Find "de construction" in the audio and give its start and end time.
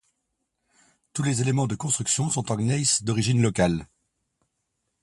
1.67-2.27